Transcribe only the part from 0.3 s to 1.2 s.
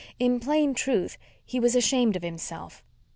plain truth,